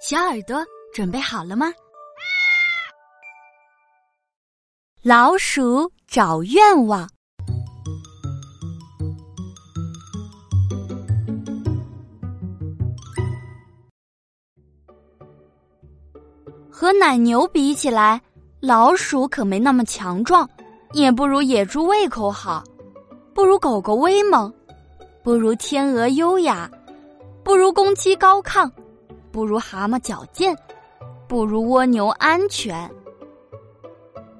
[0.00, 0.64] 小耳朵
[0.94, 1.72] 准备好了吗？
[5.02, 7.08] 老鼠找愿望。
[16.70, 18.22] 和奶牛比起来，
[18.60, 20.48] 老鼠可没那么强壮，
[20.92, 22.62] 也不如野猪胃口好，
[23.34, 24.52] 不如狗狗威猛，
[25.24, 26.70] 不如天鹅优雅，
[27.42, 28.70] 不如公鸡高亢。
[29.38, 30.52] 不如蛤蟆矫健，
[31.28, 32.90] 不如蜗牛安全。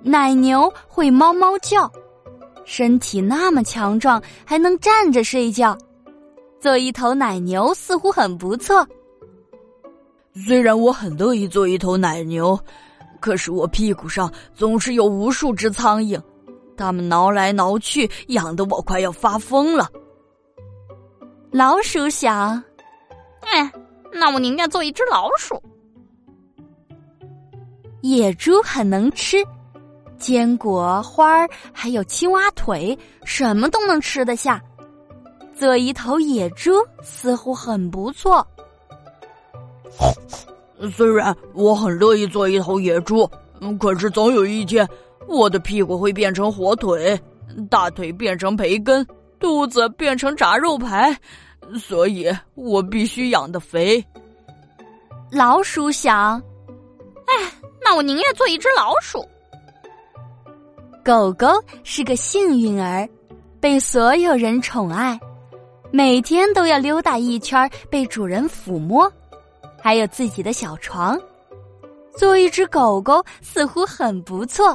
[0.00, 1.92] 奶牛会猫猫叫，
[2.64, 5.76] 身体那么强壮，还能站着睡觉。
[6.58, 8.88] 做一头奶牛似乎很不错。
[10.32, 12.58] 虽然我很乐意做一头奶牛，
[13.20, 16.18] 可是我屁股上总是有无数只苍蝇，
[16.74, 19.90] 它们挠来挠去，痒得我快要发疯了。
[21.50, 22.64] 老鼠想
[23.44, 23.70] ：“哎。”
[24.12, 25.62] 那我宁愿做一只老鼠。
[28.02, 29.38] 野猪很能吃，
[30.16, 34.62] 坚果、花儿还有青蛙腿，什么都能吃得下。
[35.54, 36.72] 做一头野猪
[37.02, 38.46] 似乎很不错。
[40.92, 43.28] 虽然我很乐意做一头野猪，
[43.80, 44.86] 可是总有一天，
[45.26, 47.18] 我的屁股会变成火腿，
[47.70, 49.04] 大腿变成培根，
[49.40, 51.18] 肚子变成炸肉排。
[51.78, 54.04] 所以我必须养的肥。
[55.30, 56.40] 老鼠想
[57.26, 59.26] ：“哎，那我宁愿做一只老鼠。”
[61.04, 61.46] 狗狗
[61.84, 63.08] 是个幸运儿，
[63.60, 65.18] 被所有人宠爱，
[65.92, 69.10] 每天都要溜达一圈，被主人抚摸，
[69.80, 71.20] 还有自己的小床。
[72.16, 74.68] 做一只狗狗似乎很不错。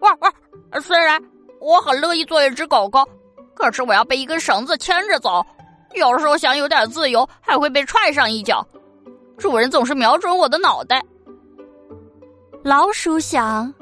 [0.00, 0.32] 哇哇！
[0.80, 1.20] 虽然
[1.60, 3.08] 我很乐意做一只狗狗。
[3.54, 5.44] 可是我要被一根绳子牵着走，
[5.94, 8.66] 有时候想有点自由，还会被踹上一脚。
[9.36, 11.02] 主人总是瞄准我的脑袋。
[12.62, 13.72] 老鼠想：“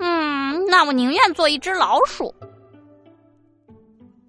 [0.00, 2.34] 嗯，那我宁愿做一只老鼠。”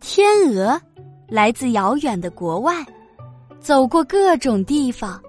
[0.01, 0.81] 天鹅
[1.27, 2.85] 来自遥远的国外，
[3.59, 5.21] 走过各种地方。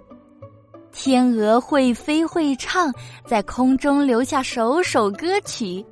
[0.93, 2.93] 天鹅会飞会唱，
[3.25, 5.84] 在空中留下首首歌曲。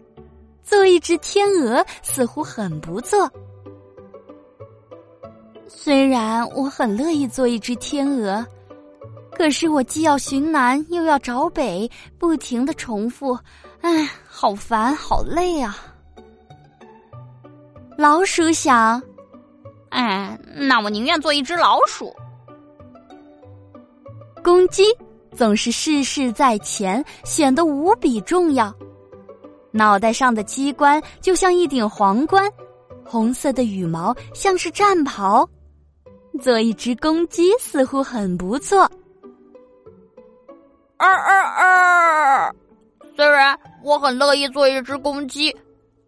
[0.69, 3.31] 做一只天鹅似乎很不错。
[5.67, 8.47] 虽然我很乐意做一只天鹅，
[9.33, 13.39] 可是我既要寻南又要找北，不停的重复，
[13.81, 15.75] 唉，好烦，好累啊！
[17.97, 19.03] 老鼠想，
[19.89, 22.15] 哎，那我宁愿做一只老鼠。
[24.45, 24.85] 公鸡
[25.35, 28.75] 总是事事在前，显得无比重要。
[29.79, 32.51] 脑袋上的鸡冠就像一顶皇冠，
[33.05, 35.49] 红色的羽毛像是战袍。
[36.43, 38.91] 做一只公鸡似乎很不错。
[40.97, 42.55] 二二二，
[43.15, 45.57] 虽然我很乐意做一只公鸡，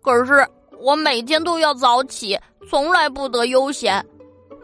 [0.03, 0.45] 可是
[0.81, 2.37] 我每天都要早起，
[2.69, 4.05] 从来不得悠闲。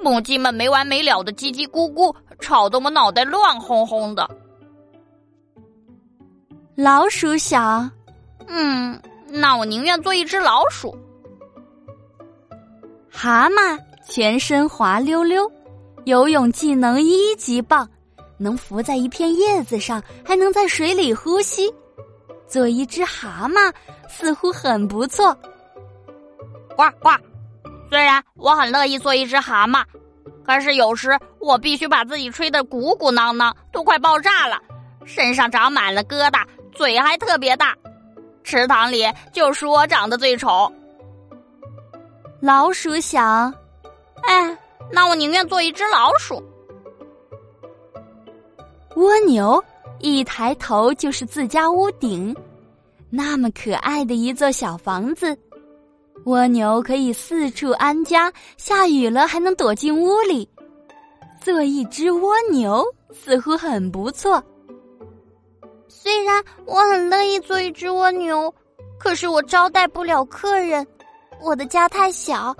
[0.02, 4.28] 母鸡们没完没了的叽叽咕咕，吵得我脑袋乱哄哄的。
[6.74, 7.88] 老鼠想。
[8.48, 10.96] 嗯，那我宁愿做一只老鼠。
[13.10, 15.50] 蛤蟆全身滑溜溜，
[16.04, 17.88] 游泳技能一级棒，
[18.38, 21.72] 能浮在一片叶子上，还能在水里呼吸。
[22.46, 23.72] 做一只蛤蟆
[24.08, 25.36] 似乎很不错。
[26.76, 27.10] 呱呱！
[27.88, 29.82] 虽然我很乐意做一只蛤蟆，
[30.44, 34.60] 可是有时我必须把自己吹得鼓鼓囊囊，都快爆炸了，
[35.04, 37.74] 身上长满了疙瘩，嘴还特别大。
[38.46, 40.72] 池塘里就属我长得最丑。
[42.40, 43.52] 老鼠想
[44.22, 44.56] ：“哎，
[44.92, 46.40] 那我宁愿做一只老鼠。”
[48.94, 49.62] 蜗牛
[49.98, 52.34] 一抬头就是自家屋顶，
[53.10, 55.36] 那么可爱的一座小房子。
[56.26, 60.48] 蜗牛可以四处安家，下雨了还能躲进屋里。
[61.40, 64.40] 做一只蜗牛似乎很不错。
[66.06, 68.54] 虽然我很乐意做一只蜗牛，
[68.96, 70.86] 可是我招待不了客人，
[71.42, 72.54] 我的家太小，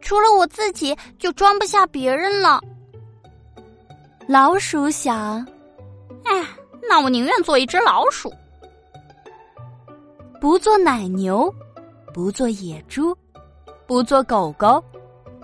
[0.00, 2.60] 除了我自己就装不下别人了。
[4.28, 5.44] 老鼠想
[6.22, 6.46] ：“哎，
[6.88, 8.32] 那我宁愿做一只老鼠，
[10.40, 11.52] 不做奶牛，
[12.12, 13.12] 不做野猪，
[13.88, 14.80] 不做狗狗，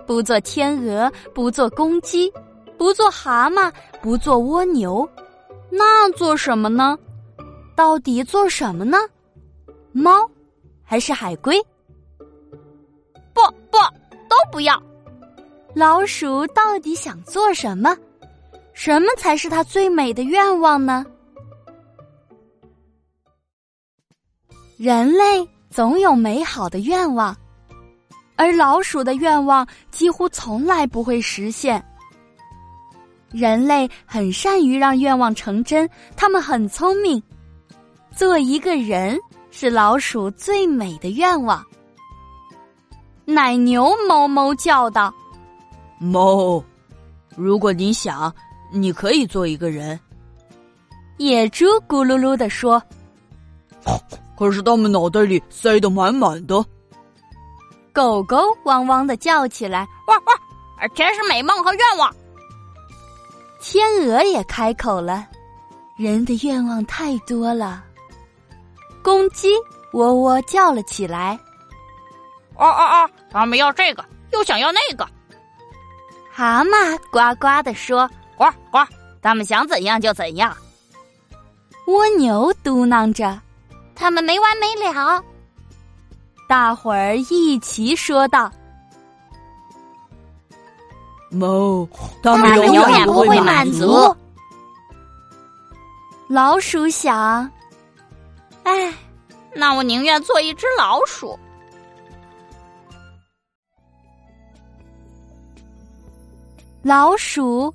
[0.07, 2.31] 不做天鹅，不做公鸡，
[2.77, 3.69] 不做蛤蟆，
[4.01, 5.05] 不做蜗牛，
[5.69, 6.97] 那做什么呢？”
[7.75, 8.97] 到底做什么呢？
[9.91, 10.29] 猫，
[10.83, 11.59] 还是海龟？
[13.33, 13.77] 不不，
[14.29, 14.81] 都不要。
[15.73, 17.95] 老鼠到底想做什么？
[18.73, 21.05] 什么才是它最美的愿望呢？
[24.77, 27.35] 人类总有美好的愿望，
[28.35, 31.83] 而老鼠的愿望几乎从来不会实现。
[33.29, 37.21] 人类很善于让愿望成真，他们很聪明。
[38.15, 39.19] 做一个人
[39.49, 41.63] 是老鼠最美的愿望。
[43.25, 45.13] 奶牛哞哞叫道
[46.01, 46.63] ：“哞，
[47.35, 48.33] 如果你想，
[48.73, 49.99] 你可以做一个人。”
[51.17, 52.81] 野猪咕噜噜的说
[54.37, 56.65] ：“可是他们脑袋里塞得满满的。”
[57.93, 62.13] 狗狗汪汪的叫起来：“哇哇，全是美梦和愿望。”
[63.61, 65.27] 天鹅也开口了
[65.95, 67.85] ：“人的愿望太多了。”
[69.01, 69.53] 公鸡
[69.93, 71.39] 喔喔叫了起来
[72.55, 75.07] ：“哦哦哦，他们要这个，又想要那个。”
[76.31, 78.79] 蛤蟆呱呱的说：“呱呱，
[79.21, 80.55] 他们想怎样就怎样。”
[81.87, 83.39] 蜗牛嘟囔着
[83.95, 85.23] ：“他们没完没了。”
[86.47, 88.51] 大伙儿一齐说道。
[91.29, 91.87] 猫，
[92.21, 94.15] 他们永远不会满足。
[96.27, 97.49] 老鼠想
[98.63, 98.93] ：“哎，
[99.53, 101.37] 那我宁愿做一只老鼠。”
[106.83, 107.71] 老鼠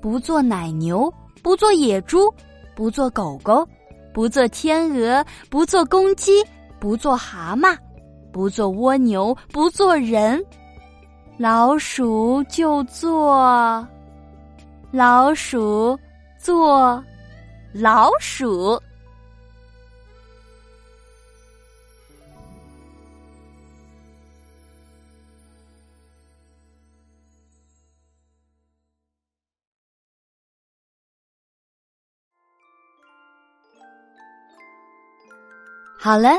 [0.00, 2.32] 不做奶牛，不做野猪，
[2.76, 3.66] 不做狗狗，
[4.12, 6.44] 不做天鹅，不做公鸡，
[6.78, 7.76] 不做蛤蟆，
[8.32, 10.40] 不做蜗牛，不做人。
[11.36, 13.84] 老鼠就做，
[14.92, 15.98] 老鼠
[16.38, 17.02] 做，
[17.72, 18.80] 老鼠。
[36.04, 36.38] 好了，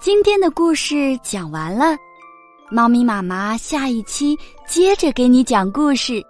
[0.00, 1.94] 今天的故事讲完了。
[2.70, 4.34] 猫咪妈妈下一期
[4.66, 6.24] 接着给你讲故事。